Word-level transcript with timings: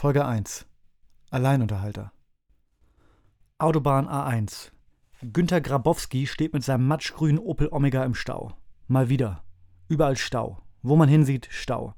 Folge 0.00 0.24
1 0.24 0.64
Alleinunterhalter 1.30 2.10
Autobahn 3.58 4.08
A1 4.08 4.70
Günter 5.20 5.60
Grabowski 5.60 6.26
steht 6.26 6.54
mit 6.54 6.64
seinem 6.64 6.88
matschgrünen 6.88 7.38
Opel 7.38 7.68
Omega 7.70 8.02
im 8.04 8.14
Stau. 8.14 8.54
Mal 8.88 9.10
wieder. 9.10 9.44
Überall 9.88 10.16
Stau. 10.16 10.56
Wo 10.80 10.96
man 10.96 11.10
hinsieht, 11.10 11.48
Stau. 11.50 11.92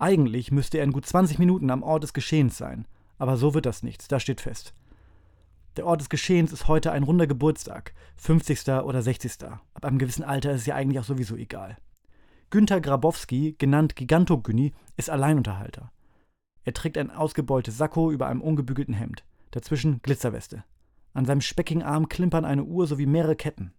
Eigentlich 0.00 0.50
müsste 0.50 0.78
er 0.78 0.82
in 0.82 0.90
gut 0.90 1.06
20 1.06 1.38
Minuten 1.38 1.70
am 1.70 1.84
Ort 1.84 2.02
des 2.02 2.12
Geschehens 2.12 2.58
sein. 2.58 2.88
Aber 3.18 3.36
so 3.36 3.54
wird 3.54 3.66
das 3.66 3.84
nichts, 3.84 4.08
das 4.08 4.22
steht 4.22 4.40
fest. 4.40 4.74
Der 5.76 5.86
Ort 5.86 6.00
des 6.00 6.08
Geschehens 6.08 6.52
ist 6.52 6.66
heute 6.66 6.90
ein 6.90 7.04
runder 7.04 7.28
Geburtstag, 7.28 7.94
50. 8.16 8.68
oder 8.82 9.00
60. 9.00 9.44
Ab 9.44 9.84
einem 9.84 9.98
gewissen 9.98 10.24
Alter 10.24 10.50
ist 10.50 10.62
es 10.62 10.66
ja 10.66 10.74
eigentlich 10.74 10.98
auch 10.98 11.04
sowieso 11.04 11.36
egal. 11.36 11.76
Günter 12.50 12.80
Grabowski, 12.80 13.54
genannt 13.58 13.94
Gigantogünni, 13.94 14.72
ist 14.96 15.08
Alleinunterhalter. 15.08 15.92
Er 16.66 16.74
trägt 16.74 16.98
ein 16.98 17.12
ausgebeultes 17.12 17.78
Sakko 17.78 18.10
über 18.10 18.26
einem 18.26 18.42
ungebügelten 18.42 18.92
Hemd. 18.92 19.24
Dazwischen 19.52 20.02
Glitzerweste. 20.02 20.64
An 21.14 21.24
seinem 21.24 21.40
speckigen 21.40 21.84
Arm 21.84 22.08
klimpern 22.08 22.44
eine 22.44 22.64
Uhr 22.64 22.88
sowie 22.88 23.06
mehrere 23.06 23.36
Ketten. 23.36 23.72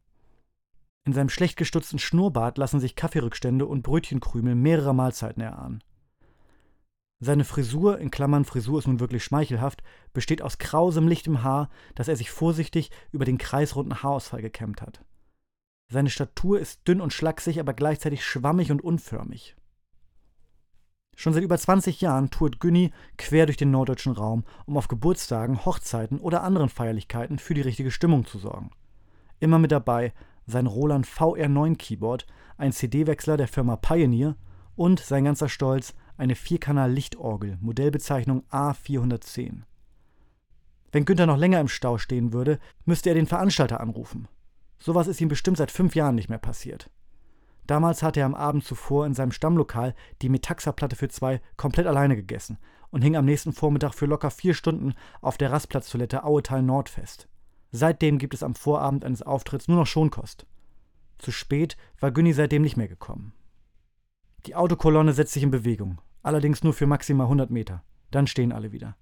In 1.04 1.12
seinem 1.12 1.28
schlecht 1.28 1.58
gestutzten 1.58 2.00
Schnurrbart 2.00 2.58
lassen 2.58 2.80
sich 2.80 2.96
Kaffeerückstände 2.96 3.66
und 3.66 3.84
Brötchenkrümel 3.84 4.56
mehrerer 4.56 4.94
Mahlzeiten 4.94 5.44
erahnen. 5.44 5.84
Seine 7.20 7.44
Frisur, 7.44 8.00
in 8.00 8.10
Klammern 8.10 8.46
Frisur 8.46 8.80
ist 8.80 8.88
nun 8.88 9.02
wirklich 9.02 9.24
schmeichelhaft, 9.24 9.84
besteht 10.14 10.42
aus 10.42 10.58
krausem, 10.58 11.10
lichtem 11.10 11.44
Haar, 11.44 11.70
das 11.94 12.08
er 12.08 12.16
sich 12.16 12.32
vorsichtig 12.32 12.90
über 13.12 13.26
den 13.26 13.38
kreisrunden 13.38 14.02
Haarausfall 14.02 14.42
gekämmt 14.42 14.82
hat. 14.82 15.04
Seine 15.92 16.10
Statur 16.10 16.60
ist 16.60 16.88
dünn 16.88 17.02
und 17.02 17.12
schlaksig, 17.12 17.60
aber 17.60 17.74
gleichzeitig 17.74 18.24
schwammig 18.24 18.72
und 18.72 18.82
unförmig. 18.82 19.57
Schon 21.20 21.34
seit 21.34 21.42
über 21.42 21.58
20 21.58 22.00
Jahren 22.00 22.30
tourt 22.30 22.60
Günni 22.60 22.92
quer 23.18 23.48
durch 23.48 23.58
den 23.58 23.72
norddeutschen 23.72 24.12
Raum, 24.12 24.44
um 24.68 24.78
auf 24.78 24.88
Geburtstagen, 24.88 25.66
Hochzeiten 25.66 26.20
oder 26.20 26.44
anderen 26.44 26.70
Feierlichkeiten 26.70 27.40
für 27.40 27.56
die 27.56 27.62
richtige 27.62 27.90
Stimmung 27.90 28.28
zu 28.28 28.38
sorgen. 28.38 28.70
Immer 29.40 29.58
mit 29.58 29.72
dabei 29.72 30.14
sein 30.46 30.68
Roland 30.68 31.08
VR9 31.08 31.76
Keyboard, 31.76 32.28
ein 32.60 32.72
CD-Wechsler 32.72 33.36
der 33.36 33.48
Firma 33.48 33.78
Pioneer 33.78 34.36
und 34.76 35.00
sein 35.00 35.24
ganzer 35.24 35.50
Stolz 35.50 35.96
eine 36.18 36.36
Vierkanal-Lichtorgel, 36.36 37.58
Modellbezeichnung 37.62 38.44
A410. 38.52 39.64
Wenn 40.92 41.06
Günther 41.06 41.26
noch 41.26 41.38
länger 41.38 41.60
im 41.60 41.68
Stau 41.68 41.98
stehen 41.98 42.32
würde, 42.32 42.60
müsste 42.86 43.10
er 43.10 43.16
den 43.16 43.26
Veranstalter 43.26 43.82
anrufen. 43.82 44.28
Sowas 44.78 45.08
ist 45.08 45.20
ihm 45.20 45.30
bestimmt 45.30 45.58
seit 45.58 45.72
fünf 45.72 45.96
Jahren 45.96 46.14
nicht 46.14 46.30
mehr 46.30 46.38
passiert. 46.38 46.92
Damals 47.68 48.02
hatte 48.02 48.22
er 48.22 48.26
am 48.26 48.36
Abend 48.36 48.64
zuvor 48.64 49.06
in 49.06 49.14
seinem 49.14 49.32
Stammlokal 49.32 49.94
die 50.22 50.30
Metaxa-Platte 50.30 50.96
für 50.96 51.10
zwei 51.10 51.42
komplett 51.58 51.86
alleine 51.86 52.16
gegessen 52.16 52.58
und 52.92 53.02
hing 53.02 53.18
am 53.18 53.26
nächsten 53.26 53.52
Vormittag 53.52 53.94
für 53.94 54.06
locker 54.06 54.32
vier 54.32 54.54
Stunden 54.54 54.94
auf 55.22 55.38
der 55.38 55.52
Rastplatztoilette 55.52 56.24
Auetal 56.24 56.64
Nord 56.64 56.88
fest. 56.88 57.28
Seitdem 57.72 58.18
gibt 58.18 58.34
es 58.34 58.44
am 58.44 58.56
Vorabend 58.56 59.04
eines 59.04 59.22
Auftritts 59.22 59.68
nur 59.68 59.78
noch 59.78 59.86
Schonkost. 59.86 60.48
Zu 61.18 61.32
spät 61.32 61.76
war 62.00 62.12
Günni 62.12 62.32
seitdem 62.32 62.62
nicht 62.62 62.78
mehr 62.78 62.88
gekommen. 62.88 63.34
Die 64.46 64.56
Autokolonne 64.56 65.12
setzt 65.12 65.34
sich 65.34 65.44
in 65.44 65.52
Bewegung, 65.52 66.00
allerdings 66.24 66.64
nur 66.64 66.74
für 66.74 66.88
maximal 66.88 67.26
100 67.26 67.50
Meter. 67.50 67.84
Dann 68.12 68.28
stehen 68.28 68.54
alle 68.54 68.72
wieder. 68.72 68.96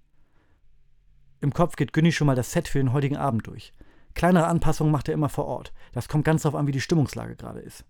Im 1.41 1.53
Kopf 1.53 1.75
geht 1.75 1.93
Günni 1.93 2.11
schon 2.11 2.25
mal 2.25 2.35
das 2.35 2.51
Set 2.51 2.67
für 2.67 2.79
den 2.79 2.93
heutigen 2.93 3.17
Abend 3.17 3.45
durch. 3.45 3.73
Kleinere 4.15 4.47
Anpassungen 4.47 4.91
macht 4.91 5.07
er 5.07 5.13
immer 5.13 5.29
vor 5.29 5.45
Ort. 5.45 5.73
Das 5.91 6.07
kommt 6.07 6.25
ganz 6.25 6.41
darauf 6.41 6.57
an, 6.57 6.65
wie 6.65 6.71
die 6.71 6.81
Stimmungslage 6.81 7.35
gerade 7.35 7.59
ist. 7.59 7.85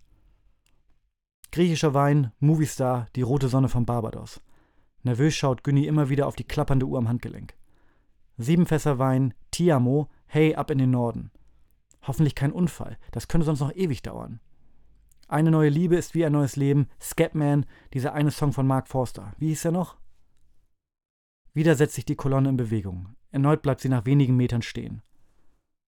Griechischer 1.56 1.94
Wein, 1.94 2.32
Moviestar, 2.38 3.06
die 3.16 3.22
rote 3.22 3.48
Sonne 3.48 3.70
von 3.70 3.86
Barbados. 3.86 4.42
Nervös 5.04 5.34
schaut 5.34 5.64
Günni 5.64 5.86
immer 5.86 6.10
wieder 6.10 6.26
auf 6.26 6.36
die 6.36 6.44
klappernde 6.44 6.84
Uhr 6.84 6.98
am 6.98 7.08
Handgelenk. 7.08 7.54
Sieben 8.36 8.66
Fässer 8.66 8.98
Wein, 8.98 9.32
Tiamo, 9.52 10.10
hey, 10.26 10.54
ab 10.54 10.70
in 10.70 10.76
den 10.76 10.90
Norden. 10.90 11.30
Hoffentlich 12.02 12.34
kein 12.34 12.52
Unfall, 12.52 12.98
das 13.10 13.26
könnte 13.26 13.46
sonst 13.46 13.60
noch 13.60 13.74
ewig 13.74 14.02
dauern. 14.02 14.40
Eine 15.28 15.50
neue 15.50 15.70
Liebe 15.70 15.96
ist 15.96 16.14
wie 16.14 16.26
ein 16.26 16.32
neues 16.32 16.56
Leben, 16.56 16.88
Scatman, 17.00 17.64
dieser 17.94 18.12
eine 18.12 18.32
Song 18.32 18.52
von 18.52 18.66
Mark 18.66 18.86
Forster. 18.86 19.32
Wie 19.38 19.48
hieß 19.48 19.64
er 19.64 19.72
noch? 19.72 19.96
Wieder 21.54 21.74
setzt 21.74 21.94
sich 21.94 22.04
die 22.04 22.16
Kolonne 22.16 22.50
in 22.50 22.58
Bewegung. 22.58 23.16
Erneut 23.30 23.62
bleibt 23.62 23.80
sie 23.80 23.88
nach 23.88 24.04
wenigen 24.04 24.36
Metern 24.36 24.60
stehen. 24.60 25.00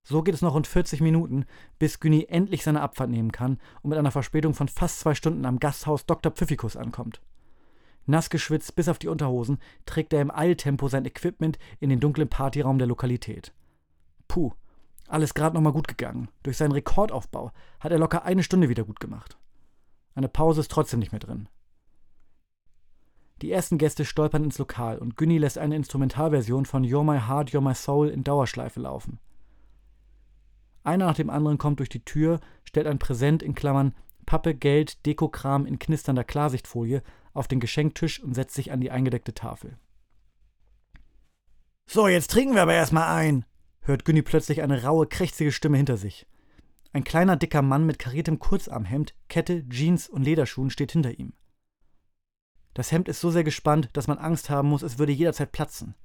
So 0.08 0.22
geht 0.22 0.34
es 0.34 0.40
noch 0.40 0.54
rund 0.54 0.66
40 0.66 1.02
Minuten, 1.02 1.44
bis 1.78 2.00
Günni 2.00 2.24
endlich 2.30 2.62
seine 2.62 2.80
Abfahrt 2.80 3.10
nehmen 3.10 3.30
kann 3.30 3.58
und 3.82 3.90
mit 3.90 3.98
einer 3.98 4.10
Verspätung 4.10 4.54
von 4.54 4.66
fast 4.66 5.00
zwei 5.00 5.14
Stunden 5.14 5.44
am 5.44 5.58
Gasthaus 5.58 6.06
Dr. 6.06 6.32
Pfiffikus 6.32 6.78
ankommt. 6.78 7.20
Nass 8.06 8.30
geschwitzt 8.30 8.74
bis 8.74 8.88
auf 8.88 8.98
die 8.98 9.08
Unterhosen 9.08 9.58
trägt 9.84 10.14
er 10.14 10.22
im 10.22 10.30
Eiltempo 10.30 10.88
sein 10.88 11.04
Equipment 11.04 11.58
in 11.78 11.90
den 11.90 12.00
dunklen 12.00 12.26
Partyraum 12.26 12.78
der 12.78 12.86
Lokalität. 12.86 13.52
Puh, 14.28 14.52
alles 15.08 15.34
gerade 15.34 15.54
nochmal 15.54 15.74
gut 15.74 15.88
gegangen. 15.88 16.28
Durch 16.42 16.56
seinen 16.56 16.72
Rekordaufbau 16.72 17.52
hat 17.78 17.92
er 17.92 17.98
locker 17.98 18.24
eine 18.24 18.42
Stunde 18.42 18.70
wieder 18.70 18.84
gut 18.84 19.00
gemacht. 19.00 19.36
Eine 20.14 20.30
Pause 20.30 20.62
ist 20.62 20.70
trotzdem 20.70 21.00
nicht 21.00 21.12
mehr 21.12 21.20
drin. 21.20 21.50
Die 23.42 23.52
ersten 23.52 23.76
Gäste 23.76 24.06
stolpern 24.06 24.44
ins 24.44 24.56
Lokal 24.56 24.96
und 25.00 25.18
Günni 25.18 25.36
lässt 25.36 25.58
eine 25.58 25.76
Instrumentalversion 25.76 26.64
von 26.64 26.82
You're 26.82 27.04
My 27.04 27.20
Heart, 27.28 27.50
You're 27.50 27.60
My 27.60 27.74
Soul 27.74 28.08
in 28.08 28.24
Dauerschleife 28.24 28.80
laufen. 28.80 29.20
Einer 30.88 31.04
nach 31.04 31.16
dem 31.16 31.28
anderen 31.28 31.58
kommt 31.58 31.80
durch 31.80 31.90
die 31.90 32.02
Tür, 32.02 32.40
stellt 32.64 32.86
ein 32.86 32.98
Präsent 32.98 33.42
in 33.42 33.54
Klammern 33.54 33.94
Pappe, 34.24 34.54
Geld, 34.54 35.04
Dekokram 35.04 35.66
in 35.66 35.78
knisternder 35.78 36.24
Klarsichtfolie 36.24 37.02
auf 37.34 37.46
den 37.46 37.60
Geschenktisch 37.60 38.22
und 38.22 38.32
setzt 38.32 38.54
sich 38.54 38.72
an 38.72 38.80
die 38.80 38.90
eingedeckte 38.90 39.34
Tafel. 39.34 39.76
So, 41.86 42.08
jetzt 42.08 42.30
trinken 42.30 42.54
wir 42.54 42.62
aber 42.62 42.72
erstmal 42.72 43.14
ein, 43.14 43.44
hört 43.82 44.06
Günni 44.06 44.22
plötzlich 44.22 44.62
eine 44.62 44.82
raue, 44.82 45.06
krächzige 45.06 45.52
Stimme 45.52 45.76
hinter 45.76 45.98
sich. 45.98 46.26
Ein 46.94 47.04
kleiner, 47.04 47.36
dicker 47.36 47.60
Mann 47.60 47.84
mit 47.84 47.98
kariertem 47.98 48.38
Kurzarmhemd, 48.38 49.14
Kette, 49.28 49.68
Jeans 49.68 50.08
und 50.08 50.22
Lederschuhen 50.22 50.70
steht 50.70 50.92
hinter 50.92 51.18
ihm. 51.18 51.34
Das 52.72 52.92
Hemd 52.92 53.08
ist 53.08 53.20
so 53.20 53.30
sehr 53.30 53.44
gespannt, 53.44 53.90
dass 53.92 54.06
man 54.06 54.16
Angst 54.16 54.48
haben 54.48 54.70
muss, 54.70 54.80
es 54.80 54.98
würde 54.98 55.12
jederzeit 55.12 55.52
platzen. 55.52 55.96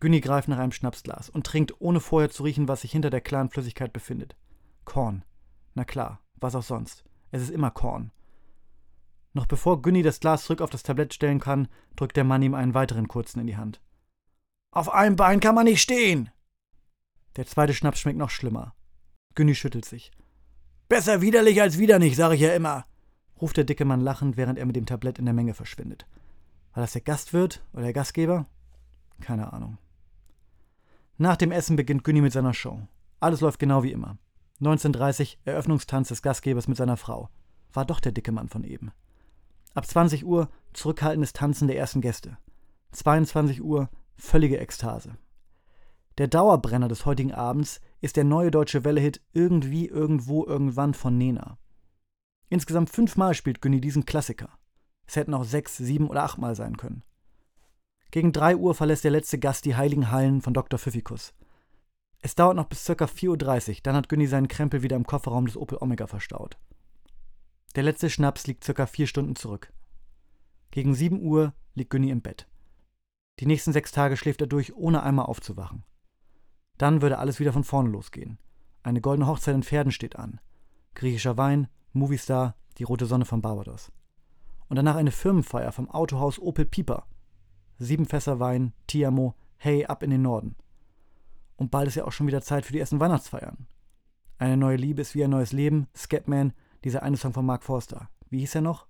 Günni 0.00 0.20
greift 0.20 0.48
nach 0.48 0.58
einem 0.58 0.72
Schnapsglas 0.72 1.28
und 1.28 1.46
trinkt, 1.46 1.80
ohne 1.80 2.00
vorher 2.00 2.30
zu 2.30 2.42
riechen, 2.42 2.68
was 2.68 2.80
sich 2.80 2.92
hinter 2.92 3.10
der 3.10 3.20
klaren 3.20 3.50
Flüssigkeit 3.50 3.92
befindet. 3.92 4.34
Korn. 4.84 5.24
Na 5.74 5.84
klar, 5.84 6.20
was 6.36 6.54
auch 6.54 6.62
sonst. 6.62 7.04
Es 7.30 7.42
ist 7.42 7.50
immer 7.50 7.70
Korn. 7.70 8.10
Noch 9.32 9.46
bevor 9.46 9.82
Günni 9.82 10.02
das 10.02 10.18
Glas 10.18 10.44
zurück 10.44 10.62
auf 10.62 10.70
das 10.70 10.82
Tablett 10.82 11.14
stellen 11.14 11.38
kann, 11.38 11.68
drückt 11.96 12.16
der 12.16 12.24
Mann 12.24 12.42
ihm 12.42 12.54
einen 12.54 12.74
weiteren 12.74 13.06
kurzen 13.06 13.40
in 13.40 13.46
die 13.46 13.56
Hand. 13.56 13.80
Auf 14.72 14.92
einem 14.92 15.16
Bein 15.16 15.40
kann 15.40 15.54
man 15.54 15.66
nicht 15.66 15.82
stehen! 15.82 16.30
Der 17.36 17.46
zweite 17.46 17.74
Schnaps 17.74 18.00
schmeckt 18.00 18.18
noch 18.18 18.30
schlimmer. 18.30 18.74
Günni 19.34 19.54
schüttelt 19.54 19.84
sich. 19.84 20.10
Besser 20.88 21.20
widerlich 21.20 21.60
als 21.60 21.78
wieder 21.78 22.00
nicht, 22.00 22.16
sag 22.16 22.32
ich 22.32 22.40
ja 22.40 22.52
immer, 22.52 22.84
ruft 23.40 23.56
der 23.56 23.64
dicke 23.64 23.84
Mann 23.84 24.00
lachend, 24.00 24.36
während 24.36 24.58
er 24.58 24.66
mit 24.66 24.74
dem 24.74 24.86
Tablett 24.86 25.18
in 25.18 25.26
der 25.26 25.34
Menge 25.34 25.54
verschwindet. 25.54 26.06
War 26.72 26.82
das 26.82 26.92
der 26.92 27.02
Gastwirt 27.02 27.62
oder 27.72 27.82
der 27.82 27.92
Gastgeber? 27.92 28.46
Keine 29.20 29.52
Ahnung. 29.52 29.78
Nach 31.20 31.36
dem 31.36 31.52
Essen 31.52 31.76
beginnt 31.76 32.02
Günni 32.02 32.22
mit 32.22 32.32
seiner 32.32 32.54
Show. 32.54 32.80
Alles 33.20 33.42
läuft 33.42 33.58
genau 33.58 33.82
wie 33.82 33.92
immer. 33.92 34.16
19.30 34.62 35.36
Eröffnungstanz 35.44 36.08
des 36.08 36.22
Gastgebers 36.22 36.66
mit 36.66 36.78
seiner 36.78 36.96
Frau. 36.96 37.28
War 37.74 37.84
doch 37.84 38.00
der 38.00 38.12
dicke 38.12 38.32
Mann 38.32 38.48
von 38.48 38.64
eben. 38.64 38.90
Ab 39.74 39.86
20 39.86 40.24
Uhr 40.24 40.48
zurückhaltendes 40.72 41.34
Tanzen 41.34 41.68
der 41.68 41.76
ersten 41.76 42.00
Gäste. 42.00 42.38
22 42.92 43.60
Uhr 43.60 43.90
völlige 44.16 44.58
Ekstase. 44.60 45.18
Der 46.16 46.26
Dauerbrenner 46.26 46.88
des 46.88 47.04
heutigen 47.04 47.34
Abends 47.34 47.82
ist 48.00 48.16
der 48.16 48.24
neue 48.24 48.50
deutsche 48.50 48.86
Welle-Hit 48.86 49.20
Irgendwie, 49.34 49.88
Irgendwo, 49.88 50.46
Irgendwann 50.46 50.94
von 50.94 51.18
Nena. 51.18 51.58
Insgesamt 52.48 52.88
fünfmal 52.88 53.34
spielt 53.34 53.60
Günni 53.60 53.82
diesen 53.82 54.06
Klassiker. 54.06 54.48
Es 55.06 55.16
hätten 55.16 55.34
auch 55.34 55.44
sechs, 55.44 55.76
sieben 55.76 56.08
oder 56.08 56.22
achtmal 56.22 56.54
sein 56.54 56.78
können. 56.78 57.02
Gegen 58.10 58.32
3 58.32 58.56
Uhr 58.56 58.74
verlässt 58.74 59.04
der 59.04 59.12
letzte 59.12 59.38
Gast 59.38 59.64
die 59.64 59.76
heiligen 59.76 60.10
Hallen 60.10 60.42
von 60.42 60.52
Dr. 60.52 60.78
Pfiffikus. 60.78 61.32
Es 62.22 62.34
dauert 62.34 62.56
noch 62.56 62.66
bis 62.66 62.84
ca. 62.84 62.92
4.30 62.92 63.28
Uhr, 63.28 63.76
dann 63.84 63.94
hat 63.94 64.08
Günni 64.08 64.26
seinen 64.26 64.48
Krempel 64.48 64.82
wieder 64.82 64.96
im 64.96 65.06
Kofferraum 65.06 65.46
des 65.46 65.56
Opel 65.56 65.78
Omega 65.80 66.06
verstaut. 66.06 66.58
Der 67.76 67.84
letzte 67.84 68.10
Schnaps 68.10 68.48
liegt 68.48 68.64
ca. 68.64 68.86
4 68.86 69.06
Stunden 69.06 69.36
zurück. 69.36 69.72
Gegen 70.72 70.94
7 70.94 71.22
Uhr 71.22 71.54
liegt 71.74 71.90
Günni 71.90 72.10
im 72.10 72.20
Bett. 72.20 72.48
Die 73.38 73.46
nächsten 73.46 73.72
sechs 73.72 73.92
Tage 73.92 74.16
schläft 74.16 74.40
er 74.40 74.48
durch, 74.48 74.74
ohne 74.74 75.02
einmal 75.02 75.26
aufzuwachen. 75.26 75.84
Dann 76.78 77.02
würde 77.02 77.18
alles 77.18 77.38
wieder 77.38 77.52
von 77.52 77.64
vorne 77.64 77.90
losgehen. 77.90 78.38
Eine 78.82 79.00
goldene 79.00 79.28
Hochzeit 79.28 79.54
in 79.54 79.62
Pferden 79.62 79.92
steht 79.92 80.16
an. 80.16 80.40
Griechischer 80.94 81.36
Wein, 81.36 81.68
Moviestar, 81.92 82.56
die 82.78 82.84
rote 82.84 83.06
Sonne 83.06 83.24
von 83.24 83.40
Barbados. 83.40 83.92
Und 84.68 84.76
danach 84.76 84.96
eine 84.96 85.12
Firmenfeier 85.12 85.70
vom 85.70 85.88
Autohaus 85.88 86.40
Opel 86.40 86.64
Pieper– 86.64 87.06
sieben 87.80 88.06
Fässer 88.06 88.38
Wein, 88.38 88.72
Tiamo, 88.86 89.34
hey, 89.56 89.86
ab 89.86 90.02
in 90.02 90.10
den 90.10 90.22
Norden. 90.22 90.54
Und 91.56 91.70
bald 91.70 91.88
ist 91.88 91.96
ja 91.96 92.04
auch 92.04 92.12
schon 92.12 92.26
wieder 92.26 92.42
Zeit 92.42 92.64
für 92.64 92.72
die 92.72 92.78
ersten 92.78 93.00
Weihnachtsfeiern. 93.00 93.66
Eine 94.38 94.56
neue 94.56 94.76
Liebe 94.76 95.02
ist 95.02 95.14
wie 95.14 95.24
ein 95.24 95.30
neues 95.30 95.52
Leben, 95.52 95.88
Scatman, 95.96 96.52
dieser 96.84 97.02
eine 97.02 97.16
Song 97.16 97.32
von 97.32 97.44
Mark 97.44 97.64
Forster. 97.64 98.08
Wie 98.30 98.38
hieß 98.38 98.54
er 98.54 98.60
noch? 98.62 98.86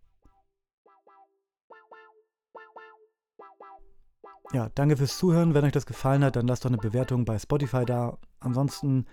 Ja, 4.53 4.69
danke 4.75 4.97
fürs 4.97 5.17
Zuhören. 5.17 5.55
Wenn 5.55 5.65
euch 5.65 5.73
das 5.73 5.87
gefallen 5.87 6.25
hat, 6.25 6.35
dann 6.37 6.47
lasst 6.47 6.65
doch 6.65 6.71
eine 6.71 6.79
Bewertung 6.79 7.25
bei 7.25 7.39
Spotify 7.39 7.85
da. 7.85 8.19
Ansonsten 8.41 9.07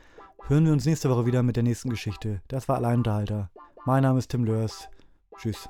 hören 0.47 0.65
wir 0.65 0.73
uns 0.73 0.85
nächste 0.85 1.09
Woche 1.09 1.27
wieder 1.27 1.44
mit 1.44 1.56
der 1.56 1.63
nächsten 1.63 1.89
Geschichte. 1.89 2.41
Das 2.47 2.68
war 2.68 2.77
Alleinunterhalter. 2.77 3.51
Mein 3.85 4.03
Name 4.03 4.19
ist 4.19 4.30
Tim 4.30 4.45
Lörs. 4.45 4.89
Tschüss. 5.38 5.69